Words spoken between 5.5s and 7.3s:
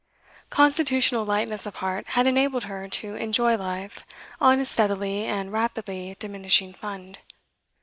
rapidly, diminishing fund.